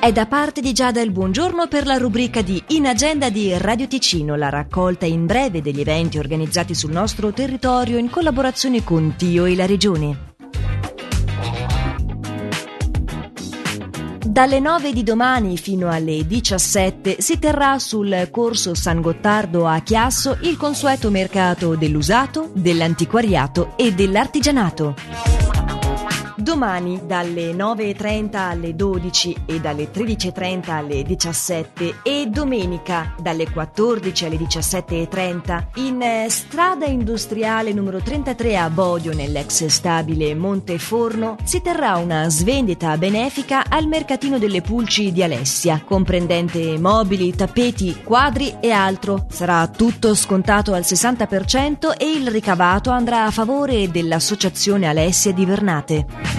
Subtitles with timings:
[0.00, 3.88] È da parte di Giada il buongiorno per la rubrica di In Agenda di Radio
[3.88, 9.44] Ticino, la raccolta in breve degli eventi organizzati sul nostro territorio in collaborazione con Tio
[9.44, 10.34] e la Regione.
[14.24, 20.38] Dalle 9 di domani fino alle 17 si terrà sul corso San Gottardo a Chiasso
[20.42, 25.37] il consueto mercato dell'usato, dell'antiquariato e dell'artigianato.
[26.48, 34.36] Domani dalle 9.30 alle 12 e dalle 13.30 alle 17 e domenica dalle 14 alle
[34.36, 42.30] 17.30 in eh, strada industriale numero 33 a Bodio nell'ex stabile Monteforno si terrà una
[42.30, 49.26] svendita benefica al mercatino delle pulci di Alessia, comprendente mobili, tappeti, quadri e altro.
[49.28, 56.37] Sarà tutto scontato al 60% e il ricavato andrà a favore dell'Associazione Alessia di Vernate.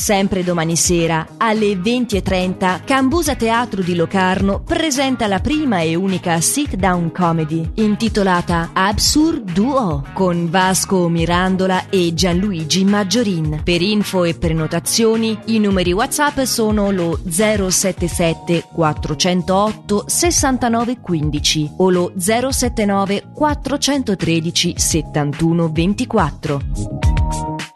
[0.00, 7.12] Sempre domani sera, alle 20.30, Cambusa Teatro di Locarno presenta la prima e unica sit-down
[7.12, 13.60] comedy intitolata Absurd Duo con Vasco Mirandola e Gianluigi Maggiorin.
[13.62, 23.32] Per info e prenotazioni i numeri WhatsApp sono lo 077 408 6915 o lo 079
[23.34, 27.09] 413 71 24.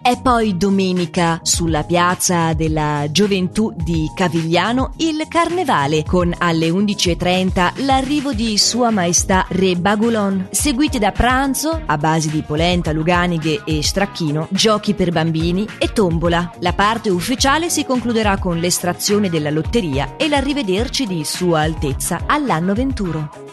[0.06, 8.34] È poi domenica sulla piazza della Gioventù di Cavigliano il Carnevale con alle 11.30 l'arrivo
[8.34, 14.48] di Sua Maestà Re Bagulon, seguiti da pranzo a base di polenta, luganighe e stracchino,
[14.50, 16.52] giochi per bambini e tombola.
[16.58, 22.74] La parte ufficiale si concluderà con l'estrazione della lotteria e l'arrivederci di Sua Altezza all'anno
[22.74, 23.43] venturo.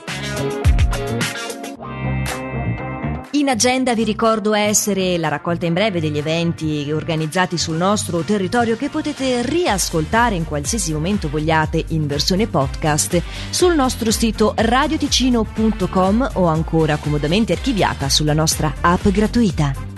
[3.41, 8.77] In agenda vi ricordo essere la raccolta in breve degli eventi organizzati sul nostro territorio
[8.77, 16.45] che potete riascoltare in qualsiasi momento vogliate in versione podcast sul nostro sito radioticino.com o
[16.45, 19.90] ancora comodamente archiviata sulla nostra app gratuita.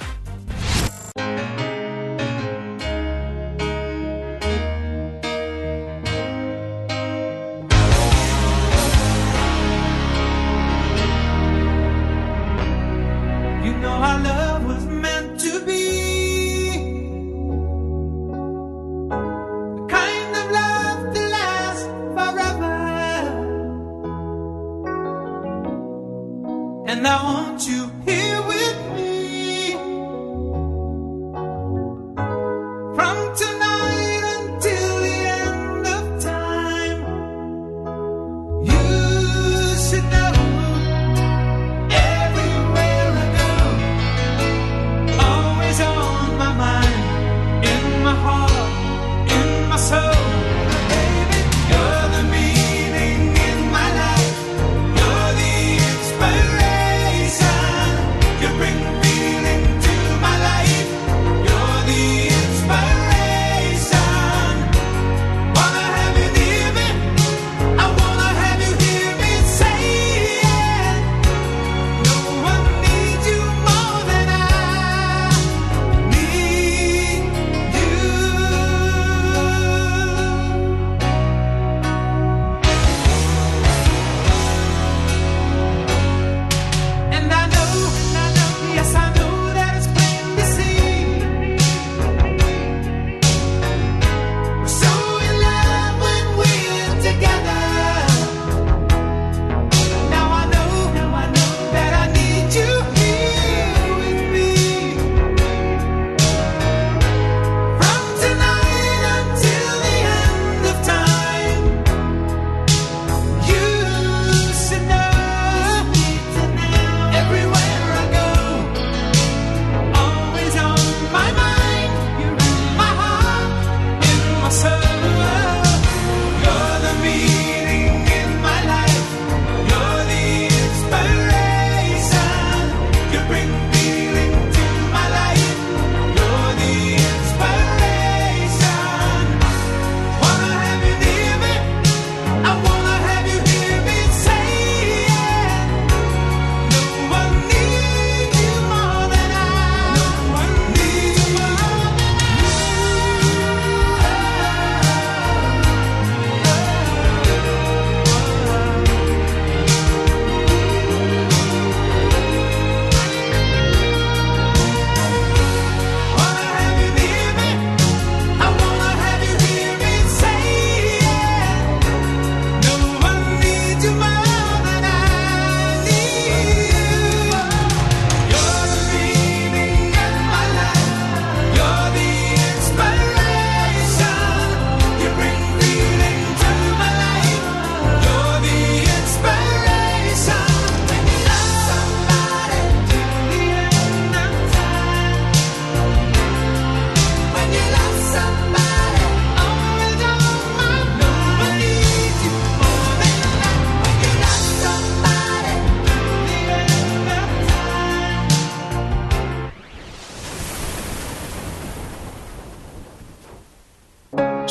[27.04, 27.43] And I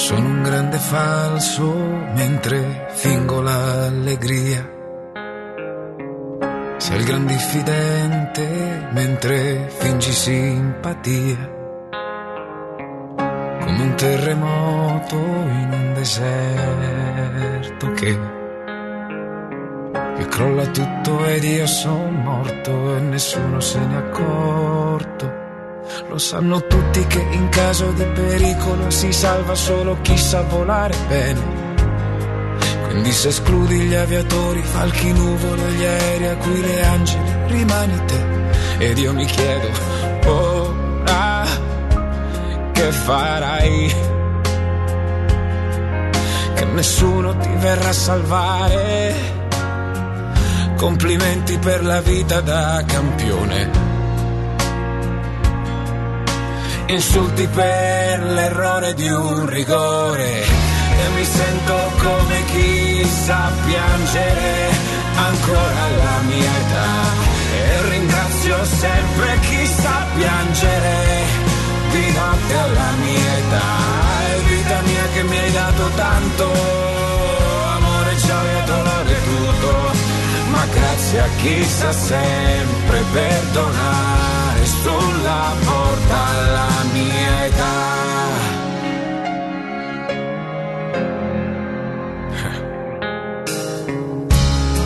[0.02, 1.72] Sono un grande falso
[2.16, 4.68] mentre fingo l'allegria.
[6.76, 11.50] Sei il gran diffidente mentre fingi simpatia.
[13.60, 18.18] Come un terremoto in un deserto che,
[20.16, 25.41] che crolla tutto ed io sono morto e nessuno se ne è accorto.
[26.08, 31.60] Lo sanno tutti che in caso di pericolo si salva solo chi sa volare bene.
[32.84, 38.24] Quindi se escludi gli aviatori, falchi nuvole, gli aerei a cui le angeli, rimani te.
[38.78, 39.68] Ed io mi chiedo,
[40.26, 41.44] ora
[42.72, 43.94] che farai?
[46.54, 49.14] Che nessuno ti verrà a salvare.
[50.76, 53.91] Complimenti per la vita da campione
[56.92, 60.42] insulti per l'errore di un rigore.
[60.42, 64.70] E mi sento come chi sa piangere
[65.16, 66.90] ancora alla mia età.
[67.54, 70.96] E ringrazio sempre chi sa piangere
[71.92, 73.70] di notte alla mia età.
[74.28, 76.52] È vita mia che mi hai dato tanto
[77.76, 79.90] amore, gioia, dolore, tutto.
[80.50, 87.80] Ma grazie a chi sa sempre perdonare sulla porta alla mia età.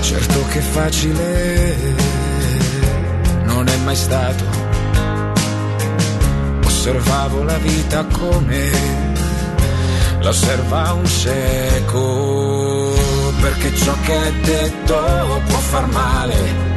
[0.00, 1.76] Certo che facile
[3.44, 4.44] non è mai stato.
[6.64, 8.70] Osservavo la vita come
[10.20, 12.92] la osserva un cieco,
[13.40, 16.75] perché ciò che è detto può far male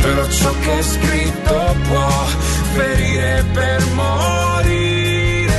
[0.00, 2.24] però ciò che è scritto può
[2.74, 5.52] ferire per morire.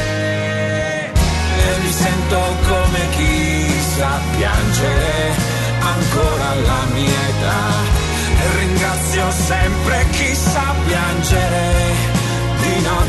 [1.58, 5.36] E mi sento come chi sa piangere
[5.80, 8.10] ancora alla mia età.
[8.42, 12.20] E ringrazio sempre chi sa piangere
[12.62, 13.02] di notte